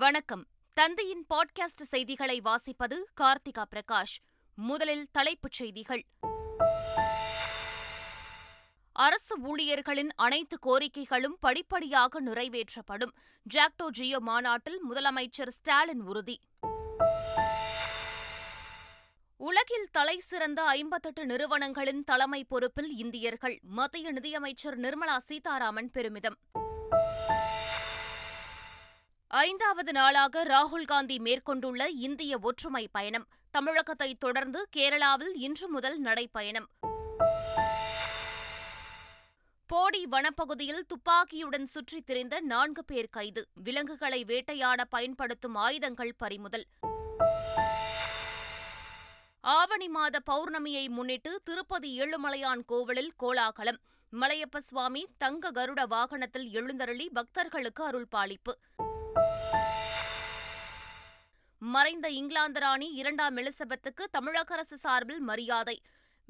[0.00, 0.46] வணக்கம்.
[0.72, 4.16] தந்தையின் பாட்காஸ்ட் செய்திகளை வாசிப்பது கார்த்திகா பிரகாஷ்.
[4.54, 6.04] முதலில் தலைப்புச் செய்திகள்.
[8.92, 13.10] அரசு ஊழியர்களின் அனைத்து கோரிக்கைகளும் படிப்படியாக நிறைவேற்றப்படும்.
[13.54, 16.40] ஜாக்டோ ஜியோ மாநாட்டில் முதலமைச்சர் ஸ்டாலின் உறுதி.
[19.36, 26.36] உலகில் தலைசிறந்த ஐம்பத்தெட்டு நிறுவனங்களின் தலைமை பொறுப்பில் இந்தியர்கள் மத்திய நிதியமைச்சர் நிர்மலா சீதாராமன் பெருமிதம்.
[29.40, 33.26] ஐந்தாவது நாளாக ராகுல் காந்தி மேற்கொண்டுள்ள இந்திய ஒற்றுமை பயணம்.
[33.50, 36.66] தமிழகத்தை தொடர்ந்து கேரளாவில் இன்று முதல் நடைப்பயணம்
[39.66, 43.46] போடி வனப்பகுதியில் துப்பாக்கியுடன் சுற்றித் திரிந்த நான்கு பேர் கைது.
[43.54, 46.64] விலங்குகளை வேட்டையாட பயன்படுத்தும் ஆயுதங்கள் பறிமுதல்.
[49.40, 53.78] ஆவணி மாத பௌர்ணமியை முன்னிட்டு திருப்பதி ஏழுமலையான் கோவிலில் கோலாகலம்.
[54.20, 58.88] மலையப்ப சுவாமி தங்க கருட வாகனத்தில் எழுந்தருளி பக்தர்களுக்கு அருள்பாலிப்பு.
[61.62, 65.82] மறைந்த இங்கிலாந்து ராணி இரண்டாம் எலிசபெத்துக்கு தமிழக அரசு சார்பில் மரியாதை.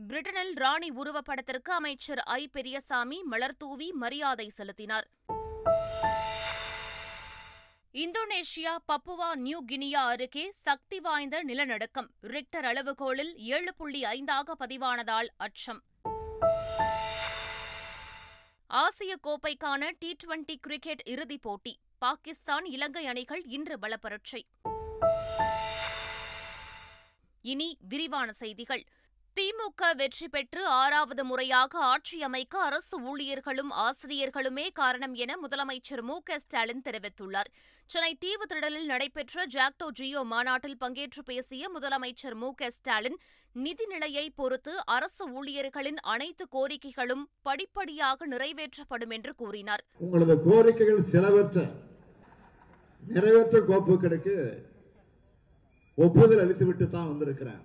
[0.09, 2.49] பிரிட்டனில் ராணி உருவப்படத்திற்கு அமைச்சர் ஐ.
[2.49, 5.11] பெரியசாமி மலர்தூவி மரியாதை செலுத்தினார்.
[7.93, 12.11] இந்தோனேஷியா பப்புவா நியூ கினியா அருகே சக்தி வாய்ந்த நிலநடுக்கம்.
[12.23, 15.83] ரிக்டர் அளவுகோலில் ஏழு புள்ளி ஐந்தாக பதிவானதால் அச்சம்.
[18.67, 21.79] ஆசிய கோப்பைக்கான டி டுவெண்டி கிரிக்கெட் இறுதிப் போட்டி.
[21.99, 24.47] பாகிஸ்தான் இலங்கை அணிகள் இன்று பலப்பரட்சை.
[27.41, 28.85] இனி விரிவான செய்திகள்.
[29.37, 36.39] திமுக வெற்றி பெற்று ஆறாவது முறையாக ஆட்சி அமைக்க அரசு ஊழியர்களும் ஆசிரியர்களுமே காரணம் என முதலமைச்சர் மு க
[36.39, 37.51] ஸ்டாலின் தெரிவித்துள்ளார்.
[37.87, 43.19] சென்னை தீவு திடலில் நடைபெற்ற ஜாக்டோ ஜியோ மாநாட்டில் பங்கேற்று பேசிய முதலமைச்சர் மு க ஸ்டாலின்
[43.55, 49.85] நிதிநிலையை பொறுத்து அரசு ஊழியர்களின் அனைத்து கோரிக்கைகளும் படிப்படியாக நிறைவேற்றப்படும் என்று கூறினார்.
[49.99, 51.65] உங்களது கோரிக்கைகள் சிலவற்ற
[53.03, 54.37] நிறைவேற்ற கோப்புகளுக்கு
[55.95, 57.61] ஒப்புதல் அளித்துவிட்டு தான் வந்திருக்கிறேன்.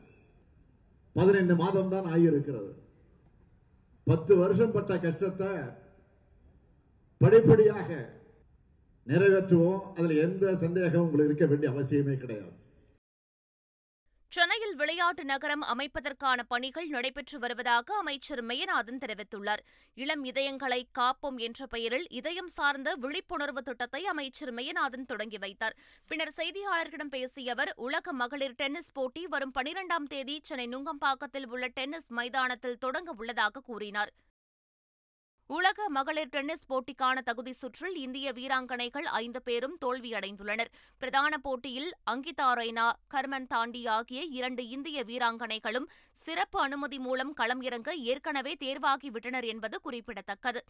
[1.14, 2.72] பதினைந்து மாதம் தான் ஆகியிருக்கிறது.
[4.04, 5.48] பத்து வருஷம் பட்ட கஷ்டத்தை
[7.18, 7.90] படிப்படியாக
[9.08, 9.82] நிறைவேற்றுவோம்.
[9.96, 12.55] அதுல எந்த சந்தேகம் உங்களுக்கு இருக்க வேண்டிய அவசியமே கிடையாது.
[14.32, 19.62] சென்னையில் விளையாட்டு நகரம் அமைப்பதற்கான பணிகள் நடைபெற்று வருவதாக அமைச்சர் மெய்யநாதன் தெரிவித்துள்ளார்.
[19.98, 25.78] இளம் இதயங்களை காப்போம் என்ற பெயரில் இதயம் சார்ந்த விழிப்புணர்வு திட்டத்தை அமைச்சர் மெய்யநாதன் தொடங்கி வைத்தார்.
[26.08, 32.12] பின்னர் செய்தியாளர்களிடம் பேசிய அவர் உலக மகளிர் டென்னிஸ் போட்டி வரும் பனிரெண்டாம் தேதி சென்னை நுங்கம்பாக்கத்தில் உள்ள டென்னிஸ்
[32.20, 34.14] மைதானத்தில் தொடங்க உள்ளதாக கூறினார்.
[35.50, 40.72] உலக மகளிர் டென்னிஸ் போட்டிக்கான தகுதி சுற்றில் இந்திய வீராங்கனைகள் ஐந்து பேரும் தோல்வியடைந்துள்ளனர்.
[40.98, 47.96] பிரதான போட்டியில் அங்கிதா ரெய்னா கர்மன் தாண்டி ஆகிய இரண்டு இந்திய வீராங்கனைகளும் சிறப்பு அனுமதி மூலம் களம் இறங்க
[47.96, 50.64] ஏற்கனவே தேர்வாகிவிட்டனர் என்பது குறிப்பிடத்தக்கது.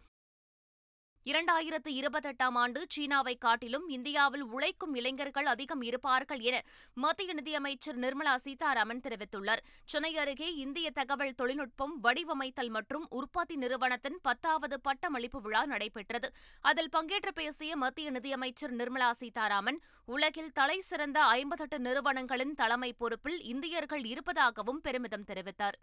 [1.29, 6.57] இரண்டாயிரத்து இருபத்தெட்டாம் ஆண்டு சீனாவை காட்டிலும் இந்தியாவில் உழைக்கும் இளைஞர்கள் அதிகம் இருப்பார்கள் என
[6.93, 9.63] மத்திய நிதியமைச்சர் நிர்மலா சீதாராமன் தெரிவித்துள்ளார்.
[9.85, 16.29] சென்னை அருகே இந்திய தகவல் தொழில்நுட்பம் வடிவமைத்தல் மற்றும் உற்பத்தி நிறுவனத்தின் பத்தாவது பட்டமளிப்பு விழா நடைபெற்றது.
[16.61, 24.05] அதில் பங்கேற்று பேசிய மத்திய நிதியமைச்சர் நிர்மலா சீதாராமன் உலகில் தலை சிறந்த ஐம்பத்தெட்டு நிறுவனங்களின் தலைமை பொறுப்பில் இந்தியர்கள்
[24.05, 25.79] இருப்பதாகவும் பெருமிதம் தெரிவித்தார்.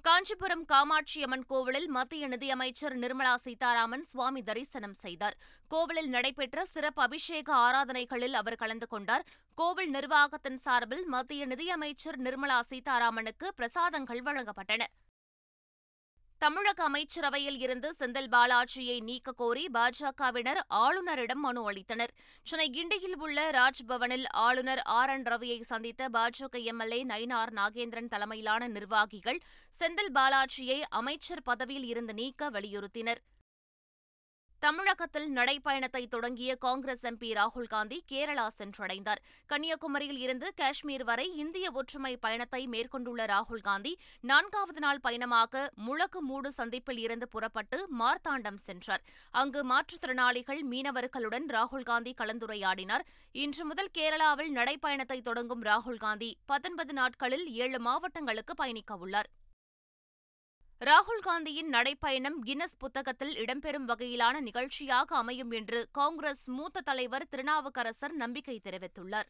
[0.00, 5.36] காஞ்சிபுரம் காமாட்சியம்மன் கோவிலில் மத்திய நிதியமைச்சர் நிர்மலா சீதாராமன் சுவாமி தரிசனம் செய்தார்.
[5.68, 9.24] கோவிலில் நடைபெற்ற சிறப்பு அபிஷேக ஆராதனைகளில் அவர் கலந்து கொண்டார்.
[9.54, 14.84] கோவில் நிர்வாகத்தின் சார்பில் மத்திய நிதியமைச்சர் நிர்மலா சீதாராமனுக்கு பிரசாதங்கள் வழங்கப்பட்டன.
[16.38, 22.12] தமிழக அமைச்சரவையில் இருந்து செந்தில் பாலாஜியை நீக்க கோரி பாஜகவினர் ஆளுநரிடம் மனு அளித்தனர்.
[22.42, 25.10] சென்னை கிண்டியில் உள்ள ராஜ்பவனில் ஆளுநர் ஆர்.
[25.10, 25.22] என்.
[25.22, 29.40] ரவியை சந்தித்த பாஜக எம்எல்ஏ நயினார் நாகேந்திரன் தலைமையிலான நிர்வாகிகள்
[29.80, 33.22] செந்தில் பாலாஜியை அமைச்சர் பதவியில் இருந்து நீக்க வலியுறுத்தினர்.
[34.62, 39.20] தமிழகத்தில் நடைப்பயணத்தை தொடங்கிய காங்கிரஸ் எம்பி ராகுல்காந்தி கேரளா சென்றடைந்தார்.
[39.50, 46.98] கன்னியாகுமரியில் இருந்து காஷ்மீர் வரை இந்திய ஒற்றுமை பயணத்தை மேற்கொண்டுள்ள ராகுல்காந்தி நான்காவது நாள் பயணமாக முழக்கு மூடு சந்திப்பில்
[46.98, 49.04] இருந்து புறப்பட்டு மார்த்தாண்டம் சென்றார்.
[49.30, 53.06] அங்கு மாற்றுத்திறனாளிகள் மீனவர்களுடன் ராகுல்காந்தி கலந்துரையாடினார்.
[53.44, 59.30] இன்று முதல் கேரளாவில் நடைப்பயணத்தை தொடங்கும் ராகுல்காந்தி பத்தொன்பது நாட்களில் ஏழு மாவட்டங்களுக்கு பயணிக்கவுள்ளார்
[60.80, 69.28] காந்தியின் நடைப்பயணம் கின்னஸ் புத்தகத்தில் இடம்பெறும் வகையிலான நிகழ்ச்சியாக அமையும் என்று காங்கிரஸ் மூத்த தலைவர் திருநாவுக்கரசர் நம்பிக்கை தெரிவித்துள்ளார்.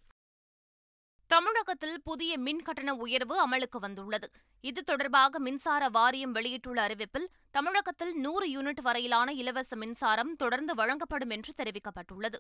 [1.27, 4.31] தமிழகத்தில் புதிய மின் கட்டண உயர்வு அமலுக்கு வந்துள்ளது.
[4.61, 11.53] இது தொடர்பாக மின்சார வாரியம் வெளியிட்டுள்ள அறிவிப்பில் தமிழகத்தில் நூறு யூனிட் வரையிலான இலவச மின்சாரம் தொடர்ந்து வழங்கப்படும் என்று
[11.57, 12.39] தெரிவிக்கப்பட்டுள்ளது.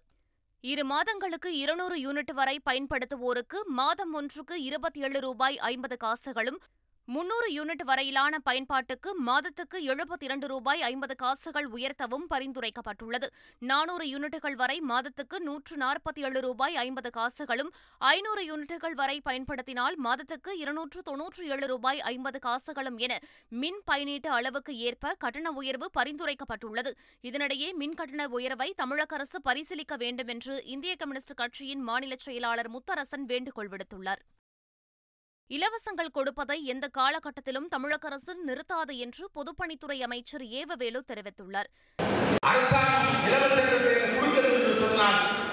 [0.60, 6.60] இரு மாதங்களுக்கு இருநூறு யூனிட் வரை பயன்படுத்துவோருக்கு மாதம் ஒன்றுக்கு இருபத்தி ஏழு ரூபாய் ஐம்பது காசுகளும்
[7.14, 13.28] முன்னூறு யூனிட் வரையிலான பயன்பாட்டுக்கு மாதத்துக்கு எழுபத்தி இரண்டு ரூபாய் ஐம்பது காசுகள் உயர்த்தவும் பரிந்துரைக்கப்பட்டுள்ளது.
[13.58, 20.58] நானூறு யூனிட்டுகள் வரை மாதத்துக்கு நூற்று நாற்பத்தி ஏழு ரூபாய் ஐம்பது காசுகளும் ஐநூறு யூனிட்டுகள் வரை பயன்படுத்தினால் மாதத்துக்கு
[20.58, 23.18] இருநூற்று தொன்னூற்று ஏழு ரூபாய் ஐம்பது காசுகளும் என
[23.48, 26.92] மின் பயனீட்டு அளவுக்கு ஏற்ப கட்டண உயர்வு பரிந்துரைக்கப்பட்டுள்ளது.
[27.22, 33.26] இதனிடையே மின் கட்டண உயர்வை தமிழக அரசு பரிசீலிக்க வேண்டும் என்று இந்திய கம்யூனிஸ்ட் கட்சியின் மாநில செயலாளர் முத்தரசன்
[33.26, 34.22] வேண்டுகோள் விடுத்துள்ளார்.
[35.50, 41.68] இலவசங்கள் கொடுப்பதை எந்த காலகட்டத்திலும் தமிழக அரசு நிறுத்தாது என்று பொதுப்பணித்துறை அமைச்சர் ஏவவேலு தெரிவித்துள்ளார்.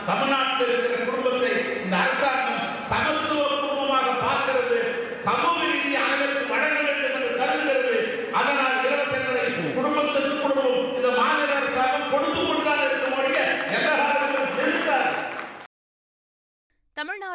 [0.09, 1.51] தமிழ்நாட்டில் இருக்கிற குடும்பத்தை
[1.83, 3.44] இந்த அரசாங்கம் சமத்துவ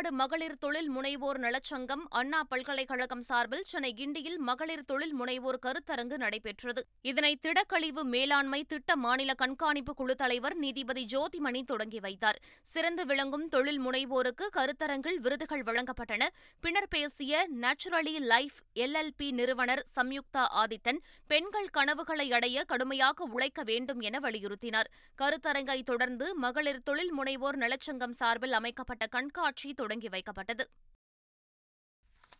[0.00, 6.82] தமிழ்நாடு மகளிர் தொழில் முனைவோர் நலச்சங்கம் அண்ணா பல்கலைக்கழகம் சார்பில் சென்னை கிண்டியில் மகளிர் தொழில் முனைவோர் கருத்தரங்கு நடைபெற்றது.
[7.02, 12.38] இதனை திடக்கழிவு மேலாண்மை திட்ட மாநில கண்காணிப்பு குழு தலைவர் நீதிபதி ஜோதிமணி தொடங்கி வைத்தார்.
[12.62, 16.28] சிறந்து விளங்கும் தொழில் முனைவோருக்கு கருத்தரங்கில் விருதுகள் வழங்கப்பட்டன.
[16.60, 24.18] பின்னர் பேசிய நேச்சுரலி லைஃப் எல்எல்பி நிறுவனர் சம்யுக்தா ஆதித்தன் பெண்கள் கனவுகளை அடைய கடுமையாக உழைக்க வேண்டும் என
[24.18, 24.90] வலியுறுத்தினார்.
[25.22, 30.64] கருத்தரங்கை தொடர்ந்து மகளிர் தொழில் முனைவோர் நலச்சங்கம் சார்பில் அமைக்கப்பட்ட கண்காட்சி தொடங்கி வைக்கப்பட்டது.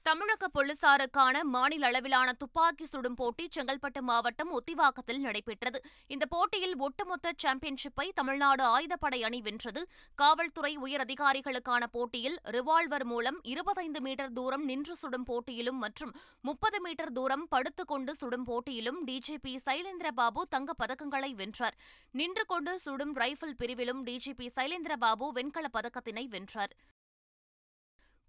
[0.02, 5.81] தமிழக போலீசாருக்கான மாநில அளவிலான துப்பாக்கி சுடும் போட்டி செங்கல்பட்டு மாவட்டம் ஒத்திவாக்கத்தில் நடைபெற்றது.
[6.06, 9.87] இந்த போட்டியில் ஒட்டுமொத்த சாம்பியன்ஷிப்பை தமிழ்நாடு ஆயுதப்படை அணி வென்றது.
[10.14, 17.12] காவல்துறை உயர் அதிகாரிகளுக்கான போட்டியில் ரிவால்வர் மூலம் இருபத்தைந்து மீட்டர் தூரம் நின்று சுடும் போட்டியிலும் மற்றும் முப்பது மீட்டர்
[17.12, 21.76] தூரம் படுத்துக்கொண்டு சுடும் போட்டியிலும் டிஜிபி சைலேந்திரபாபு தங்கப் பதக்கங்களை வென்றார்.
[22.11, 26.99] நின்று கொண்டு சுடும் ரைபிள் பிரிவிலும் டிஜிபி சைலேந்திரபாபு வெண்கலப் பதக்கத்தினை வென்றார்.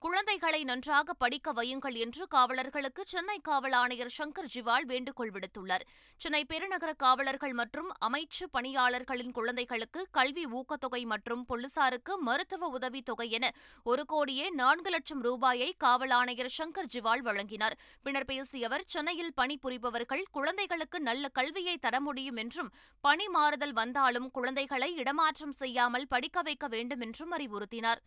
[0.03, 5.83] குழந்தைகளை நன்றாக படிக்க வையுங்கள் என்று காவலர்களுக்கு சென்னை காவல் ஆணையர் சங்கர் ஜிவால் வேண்டுகோள் விடுத்துள்ளார்.
[6.17, 13.51] சென்னை பெருநகர காவலர்கள் மற்றும் அமைச்சு பணியாளர்களின் குழந்தைகளுக்கு கல்வி ஊக்கத்தொகை மற்றும் போலீசாருக்கு மருத்துவ உதவித் தொகை என
[13.83, 17.75] ஒரு கோடியே நான்கு லட்சம் ரூபாயை காவல் ஆணையர் சங்கர் ஜிவால் வழங்கினார்.
[18.01, 22.71] பின்னர் பேசிய அவர் சென்னையில் பணிபுரிபவர்கள் குழந்தைகளுக்கு நல்ல கல்வியை தர முடியும் என்றும்
[23.01, 28.01] பணி மாறுதல் வந்தாலும் குழந்தைகளை இடமாற்றம் செய்யாமல் படிக்க வைக்க வேண்டும் என்றும் அறிவுறுத்தினார்.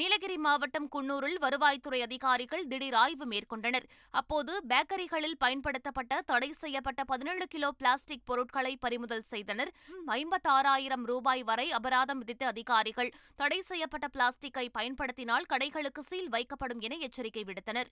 [0.00, 3.86] நீலகிரி மாவட்டம் குன்னூரில் வருவாய்த்துறை அதிகாரிகள் திடீர் ஆய்வு மேற்கொண்டனர்.
[4.10, 9.70] அப்போது பேக்கரிகளில் பயன்படுத்தப்பட்ட தடை செய்யப்பட்ட பதினேழு கிலோ பிளாஸ்டிக் பொருட்களை பறிமுதல் செய்தனர்.
[10.18, 17.44] ஐம்பத்தாறாயிரம் ரூபாய் வரை அபராதம் விதித்த அதிகாரிகள் தடை செய்யப்பட்ட பிளாஸ்டிக்கை பயன்படுத்தினால் கடைகளுக்கு சீல் வைக்கப்படும் என எச்சரிக்கை
[17.50, 17.90] விடுத்தனர்.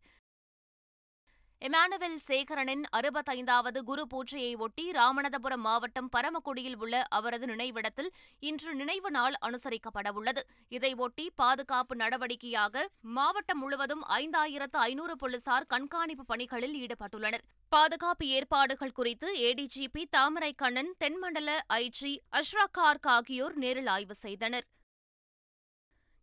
[1.66, 8.10] இமானுவேல் சேகரனின் அறுபத்தைந்தாவது குரு பூஜையை ஒட்டி ராமநாதபுரம் மாவட்டம் பரமக்குடியில் உள்ள அவரது நினைவிடத்தில்
[8.48, 10.42] இன்று நினைவு நாள் அனுசரிக்கப்படவுள்ளது.
[10.76, 12.84] இதையொட்டி பாதுகாப்பு நடவடிக்கையாக
[13.18, 17.46] மாவட்டம் முழுவதும் ஐந்தாயிரத்து ஐநூறு போலீசார் கண்காணிப்பு பணிகளில் ஈடுபட்டுள்ளனர்.
[17.68, 24.68] பாதுகாப்பு ஏற்பாடுகள் குறித்து ஏடிஜிபி தாமரை கண்ணன் தென்மண்டல ஐஜி அஷ்ரா கார்க் ஆகியோர் நேரில் ஆய்வு செய்தனர்.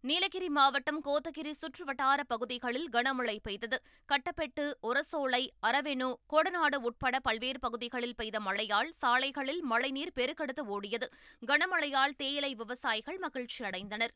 [0.04, 3.78] நீலகிரி மாவட்டம் கோத்தகிரி சுற்றுவட்டார பகுதிகளில் கனமழை பெய்தது.
[4.06, 11.08] கட்டப்பெட்டு ஒரசோலை அரவெனு கொடநாடு உட்பட பல்வேறு பகுதிகளில் பெய்த மழையால் சாலைகளில் மழைநீர் பெருக்கெடுத்து ஓடியது.
[11.48, 14.16] கனமழையால் தேயிலை விவசாயிகள் மகிழ்ச்சி அடைந்தனர்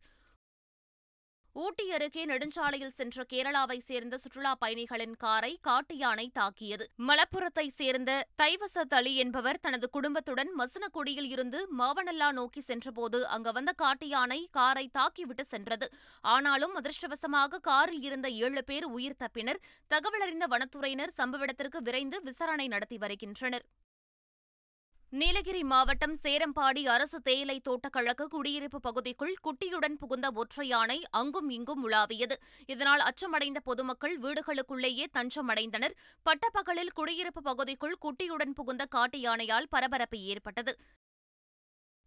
[1.56, 6.86] ஊட்டி அருகே நெடுஞ்சாலையில் சென்ற கேரளாவை சேர்ந்த சுற்றுலாப் பயணிகளின் காரை காட்டு யானை தாக்கியது.
[6.98, 14.07] மலப்புரத்தை சேர்ந்த தைவசத் அலி என்பவர் தனது குடும்பத்துடன் மசனக்குடியில் இருந்து மாவனல்லா நோக்கி சென்றபோது அங்கு வந்த காட்டு
[14.07, 15.90] யானை காரை தாக்கிவிட்டு சென்றது.
[16.22, 19.63] ஆனாலும் அதிர்ஷ்டவசமாக காரில் இருந்த ஏழு பேர் உயிர் தப்பினர்.
[19.89, 23.65] தகவலறிந்த வனத்துறையினர் சம்பவ இடத்திற்கு விரைந்து விசாரணை நடத்தி வருகின்றனர்.
[25.19, 32.36] நீலகிரி மாவட்டம் சேரம்பாடி அரசு தேயிலை தோட்டக்கழக குடியிருப்பு பகுதிக்குள் குட்டியுடன் புகுந்த ஒற்றை யானை அங்கும் இங்கும் உலாவியது.
[32.65, 35.95] இதனால் அச்சமடைந்த பொதுமக்கள் வீடுகளுக்குள்ளேயே தஞ்சமடைந்தனர்.
[36.24, 40.74] பட்டப்பகலில் குடியிருப்பு பகுதிக்குள் குட்டியுடன் புகுந்த காட்டு யானையால் பரபரப்பு ஏற்பட்டது.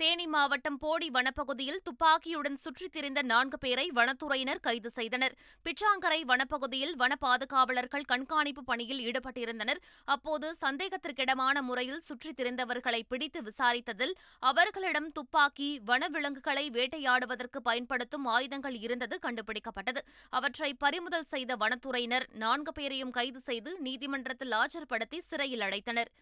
[0.01, 5.35] தேனி மாவட்டம் போடி வனப்பகுதியில் துப்பாக்கியுடன் சுற்றித் திரிந்த நான்கு பேரை வனத்துறையினர் கைது செய்தனர்.
[5.65, 9.81] பிச்சாங்கரை வனப்பகுதியில் வன பாதுகாவலர்கள் கண்காணிப்பு பணியில் ஈடுபட்டிருந்தனர்.
[10.05, 20.03] அப்போது சந்தேகத்திற்கிடமான முறையில் சுற்றித் திரிந்தவர்களை பிடித்து விசாரித்ததில் அவர்களிடம் துப்பாக்கி வனவிலங்குகளை வேட்டையாடுவதற்கு பயன்படுத்தும் ஆயுதங்கள் இருந்தது கண்டுபிடிக்கப்பட்டது.
[20.31, 26.13] அவற்றை பறிமுதல் செய்த வனத்துறையினர் நான்கு பேரையும் கைது செய்து நீதிமன்றத்தில் ஆஜர்படுத்தி சிறையில் அடைத்தனர்.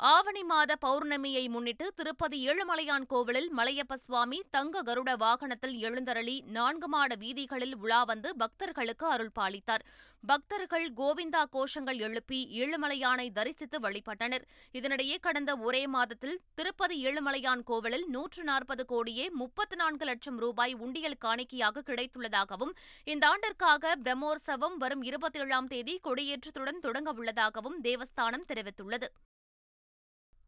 [0.00, 7.14] ஆவணி மாத பௌர்ணமியை முன்னிட்டு திருப்பதி ஏழுமலையான் கோவிலில் மலையப்ப சுவாமி தங்க கருட வாகனத்தில் எழுந்தருளி நான்கு மாட
[7.20, 9.84] வீதிகளில் உலா வந்து பக்தர்களுக்கு அருள் பாலித்தார்.
[10.24, 14.44] பக்தர்கள் கோவிந்தா கோஷங்கள் எழுப்பி ஏழுமலையானை தரிசித்து வழிபட்டனர்.
[14.74, 21.20] இதனிடையே கடந்த ஒரே மாதத்தில் திருப்பதி ஏழுமலையான் கோவிலில் நூற்று நாற்பது கோடியே முப்பத்து நான்கு லட்சம் ரூபாய் உண்டியல்
[21.26, 22.72] காணிக்கையாக கிடைத்துள்ளதாகவும்
[23.04, 29.08] இந்த ஆண்டிற்காக பிரம்மோற்சவம் வரும் இருபத்தி ஏழாம் தேதி கொடியேற்றத்துடன் தொடங்க உள்ளதாகவும் தேவஸ்தானம் தெரிவித்துள்ளது.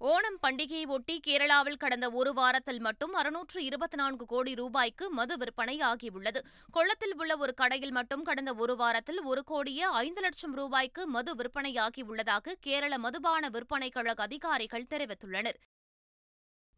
[0.01, 5.81] ஓணம் பண்டிகையை ஒட்டி கேரளாவில் கடந்த ஒரு வாரத்தில் மட்டும் அறுநூற்று இருபத்தி நான்கு கோடி ரூபாய்க்கு மது விற்பனை
[5.81, 6.41] ஆகியுள்ளது.
[6.71, 12.55] கொள்ளத்தில் உள்ள ஒரு கடையில் மட்டும் கடந்த ஒரு வாரத்தில் ஒரு கோடியே ஐந்து லட்சம் ரூபாய்க்கு மது விற்பனையாகியுள்ளதாக
[12.61, 15.61] கேரள மதுபான விற்பனை கழக அதிகாரிகள் தெரிவித்துள்ளனர்.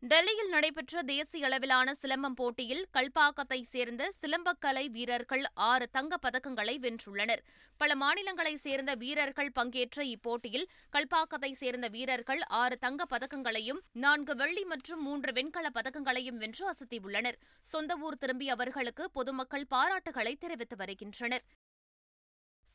[0.02, 7.42] டெல்லியில் நடைபெற்ற தேசிய அளவிலான சிலம்பம் போட்டியில் கல்பாக்கத்தை சேர்ந்த சிலம்பக்கலை வீரர்கள் ஆறு தங்கப் பதக்கங்களை வென்றுள்ளனர்.
[7.76, 15.02] பல மாநிலங்களைச் சேர்ந்த வீரர்கள் பங்கேற்ற இப்போட்டியில் கல்பாக்கத்தை சேர்ந்த வீரர்கள் ஆறு தங்கப் பதக்கங்களையும் நான்கு வெள்ளி மற்றும்
[15.02, 17.38] மூன்று வெண்கலப் பதக்கங்களையும் வென்று அசத்தியுள்ளனர்.
[17.62, 21.42] சொந்த ஊர் திரும்பிய அவர்களுக்கு பொதுமக்கள் பாராட்டுகளை தெரிவித்து வருகின்றனர்.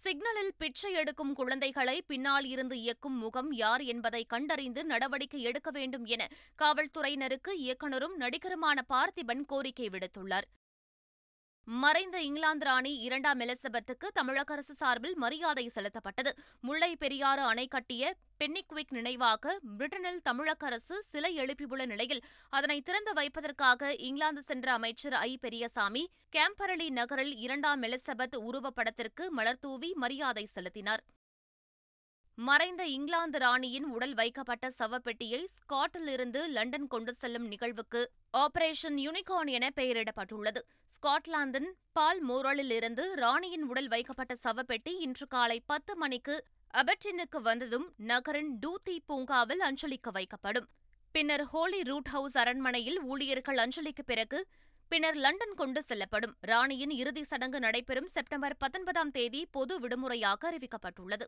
[0.03, 6.27] சிக்னலில் பிச்சை எடுக்கும் குழந்தைகளை பின்னால் இருந்து இயக்கும் முகம் யார் என்பதை கண்டறிந்து நடவடிக்கை எடுக்க வேண்டும் என
[6.61, 10.47] காவல்துறையினருக்கு இயக்குநரும் நடிகருமான பார்த்திபன் கோரிக்கை விடுத்துள்ளார்.
[11.63, 16.31] மறைந்த இங்கிலாந்து ராணி இரண்டாம் எலிசபெத்துக்கு தமிழக அரசு சார்பில் மரியாதை செலுத்தப்பட்டது.
[16.61, 23.95] முல்லை பெரியாறு அணை கட்டிய பென்னிக்விக் நினைவாக பிரிட்டனில் தமிழக அரசு சிலை எழுப்பியுள்ள நிலையில் அதனை திறந்து வைப்பதற்காக
[23.95, 25.37] இங்கிலாந்து சென்ற அமைச்சர் ஐ.
[25.37, 31.03] பெரியசாமி கேம்பரலி நகரில் இரண்டாம் எலிசபெத் உருவப்படத்திற்கு மலர்தூவி மரியாதை செலுத்தினார்.
[32.37, 38.01] மறைந்த இங்கிலாந்து ராணியின் உடல் வைக்கப்பட்ட சவப்பெட்டியை ஸ்காட்டிலிருந்து லண்டன் கொண்டு செல்லும் நிகழ்வுக்கு
[38.37, 40.61] ஆபரேஷன் யூனிகார்ன் என பெயரிடப்பட்டுள்ளது.
[40.85, 46.37] ஸ்காட்லாந்தின் பால் மோரலில் இருந்து ராணியின் உடல் வைக்கப்பட்ட சவப்பெட்டி இன்று காலை பத்து மணிக்கு
[46.73, 50.67] அபட்டினுக்கு வந்ததும் நகரின் டூத்தி பூங்காவில் அஞ்சலிக்கு வைக்கப்படும்.
[51.11, 54.47] பின்னர் ஹோலி ரூட் ஹவுஸ் அரண்மனையில் ஊழியர்கள் அஞ்சலிக்கு பிறகு
[54.91, 56.35] பின்னர் லண்டன் கொண்டு செல்லப்படும்.
[56.41, 61.27] ராணியின் இறுதி சடங்கு நடைபெறும் செப்டம்பர் பத்தொன்பதாம் தேதி பொது விடுமுறையாக அறிவிக்கப்பட்டுள்ளது.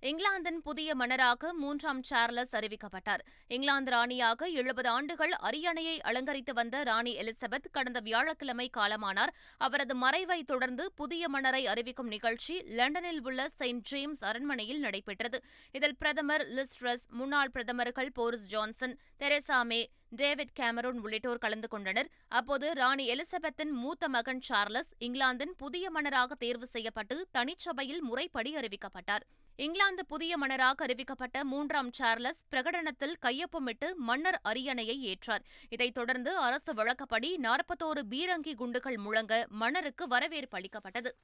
[0.00, 3.22] இங்கிலாந்தின் புதிய மன்னராக மூன்றாம் சார்லஸ் அறிவிக்கப்பட்டார்.
[3.48, 9.32] இங்கிலாந்து ராணியாக எழுபது ஆண்டுகள் அரியணையை அலங்கரித்து வந்த ராணி எலிசபெத் கடந்த வியாழக்கிழமை காலமானார்.
[9.58, 15.40] அவரது மறைவை தொடர்ந்து புதிய மன்னரை அறிவிக்கும் நிகழ்ச்சி லண்டனில் உள்ள செயின்ட் ஜேம்ஸ் அரண்மனையில் நடைபெற்றது.
[15.72, 22.08] இதில் பிரதமர் லிஸ்ட்ரஸ் முன்னாள் பிரதமர்கள் Boris Johnson Theresa May David Cameron உள்ளிட்டோர் கலந்து கொண்டனர்.
[22.28, 29.26] அப்போது ராணி எலிசபெத்தின் மூத்த மகன் சார்லஸ் இங்கிலாந்தின் புதிய மன்னராக தேர்வு செய்யப்பட்டு தனிச்சபையில் முறைப்படி அறிவிக்கப்பட்டார்.
[29.60, 35.44] இங்கிலாந்து புதிய மன்னராக அறிவிக்கப்பட்ட மூன்றாம் சார்லஸ் பிரகடனத்தில் கையொப்பமிட்டு மன்னர் அரியணையை ஏற்றார்.
[35.68, 41.16] இதைத் தொடர்ந்து அரசு வழக்கப்படி நாற்பத்தோரு பீரங்கி குண்டுகள் முழங்க மன்னருக்கு வரவேற்பு அளிக்கப்பட்டது.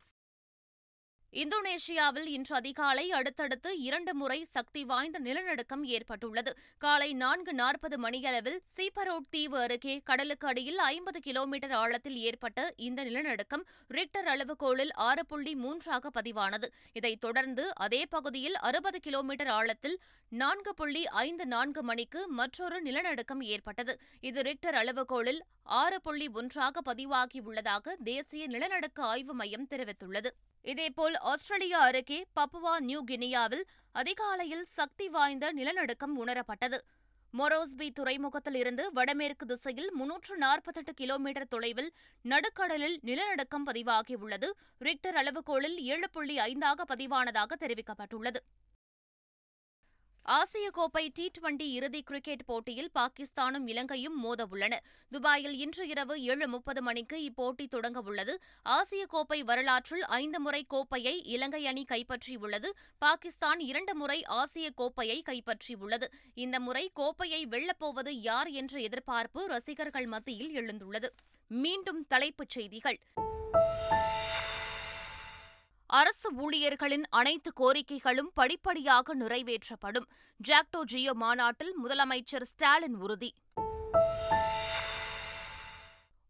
[1.42, 6.56] இந்தோனேஷியாவில் இன்று அதிகாலை அடுத்தடுத்து இரண்டு முறை சக்தி வாய்ந்த நிலநடுக்கம் ஏற்பட்டுள்ளது.
[6.78, 13.64] காலை நான்கு நாற்பது மணியளவில் சீபரோட் தீவு அருகே கடலுக்கு அடியில் ஐம்பது கிலோமீட்டர் ஆழத்தில் ஏற்பட்ட இந்த நிலநடுக்கம்
[13.88, 16.64] ரிக்டர் அளவுகோளில் ஆறு புள்ளி மூன்றாக பதிவானது.
[16.92, 24.00] இதைத் தொடர்ந்து அதே பகுதியில் அறுபது கிலோமீட்டர் ஆழத்தில் நான்கு புள்ளி ஐந்து நான்கு மணிக்கு மற்றொரு நிலநடுக்கம் ஏற்பட்டது.
[24.20, 30.30] இது ரிக்டர் அளவுகோளில் ஆறு புள்ளி ஒன்றாக பதிவாகியுள்ளதாக தேசிய நிலநடுக்க ஆய்வு மையம் தெரிவித்துள்ளது.
[30.64, 36.78] இதேபோல் ஆஸ்திரேலியா அருகே பப்புவா நியூ கினியாவில் அதிகாலையில் சக்தி வாய்ந்த நிலநடுக்கம் உணரப்பட்டது.
[37.34, 41.90] மொரோஸ்பி துறைமுகத்தில் இருந்து வடமேற்கு திசையில் முன்னூற்று நாற்பத்தெட்டு கிலோமீட்டர் தொலைவில்
[42.24, 44.50] நடுக்கடலில் நிலநடுக்கம் பதிவாகியுள்ளது.
[44.80, 48.42] ரிக்டர் அளவுகோலில் ஏழு புள்ளி ஐந்தாக பதிவானதாக தெரிவிக்கப்பட்டுள்ளது.
[50.26, 54.72] ஆசிய கோப்பை டி டுவெண்டி இறுதி கிரிக்கெட் போட்டியில் பாகிஸ்தானும் இலங்கையும் மோதவுள்ளன.
[55.10, 58.40] துபாயில் இன்று இரவு ஏழு முப்பது மணிக்கு இப்போட்டி தொடங்க உள்ளது.
[58.62, 62.66] ஆசிய கோப்பை வரலாற்றில் ஐந்து முறை கோப்பையை இலங்கை அணி கைப்பற்றியுள்ளது.
[62.98, 66.04] பாகிஸ்தான் இரண்டு முறை ஆசிய கோப்பையை கைப்பற்றியுள்ளது.
[66.34, 71.08] இந்த முறை கோப்பையை வெல்லப்போவது யார் என்ற எதிர்பார்ப்பு ரசிகர்கள் மத்தியில் எழுந்துள்ளது.
[71.48, 72.98] மீண்டும் தலைப்புச் செய்திகள்.
[75.98, 80.06] அரசு ஊழியர்களின் அனைத்து கோரிக்கைகளும் படிப்படியாக நிறைவேற்றப்படும்.
[80.48, 83.34] ஜாக்டோ ஜியோ மாநாட்டில் முதலமைச்சர் ஸ்டாலின் உறுதி.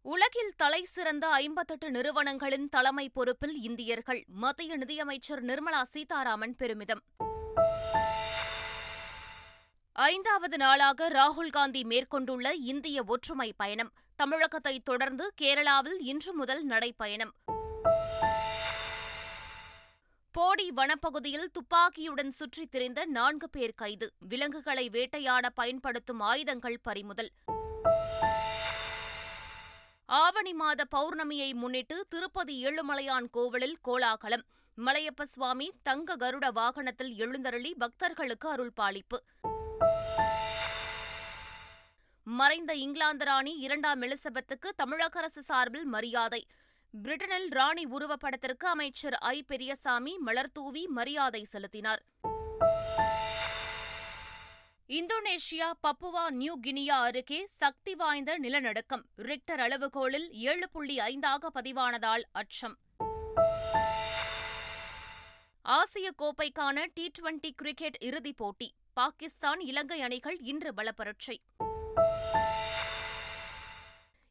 [0.01, 7.03] உலகில் தலைசிறந்த ஐம்பத்தெட்டு நிறுவனங்களின் தலைமை பொறுப்பில் இந்தியர்கள் மத்திய நிதியமைச்சர் நிர்மலா சீதாராமன் பெருமிதம்.
[9.91, 13.91] ஐந்தாவது நாளாக ராகுல் காந்தி மேற்கொண்டுள்ள இந்திய ஒற்றுமை பயணம்.
[14.15, 17.33] தமிழகத்தை தொடர்ந்து கேரளாவில் இன்று முதல் நடைப்பயணம்
[20.55, 24.11] போடி வனப்பகுதியில் துப்பாக்கியுடன் சுற்றித் திரிந்த நான்கு பேர் கைது.
[24.19, 27.29] விலங்குகளை வேட்டையாட பயன்படுத்தும் ஆயுதங்கள் பறிமுதல்.
[30.05, 34.43] ஆவணி மாத பௌர்ணமியை முன்னிட்டு திருப்பதி ஏழுமலையான் கோவிலில் கோலாகலம்.
[34.85, 39.17] மலையப்ப சுவாமி தங்க கருட வாகனத்தில் எழுந்தருளி பக்தர்களுக்கு அருள்பாலிப்பு.
[42.23, 46.47] மறைந்த இங்கிலாந்து ராணி இரண்டாம் எலிசபெத்துக்கு தமிழக அரசு சார்பில் மரியாதை.
[47.03, 49.43] பிரிட்டனில் ராணி உருவப்படத்திற்கு அமைச்சர் ஐ.
[49.43, 52.05] பெரியசாமி மலர்தூவி மரியாதை செலுத்தினார்.
[54.87, 59.05] இந்தோனேஷியா பப்புவா நியூ கினியா அருகே சக்தி வாய்ந்த நிலநடுக்கம்.
[59.17, 62.77] ரிக்டர் அளவுகோலில் ஏழு புள்ளி ஐந்தாக பதிவானதால் அச்சம்.
[65.61, 68.73] ஆசிய கோப்பைக்கான டி டுவெண்டி கிரிக்கெட் இறுதிப் போட்டி.
[68.93, 71.41] பாகிஸ்தான் இலங்கை அணிகள் இன்று பலப்பரட்சை.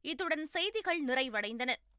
[0.01, 1.75] இத்துடன் செய்திகள் நிறைவடைந்தன.